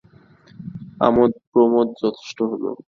আমোদপ্রমোদ 1.01 1.87
যথেষ্ট 2.01 2.37
হল। 2.51 2.63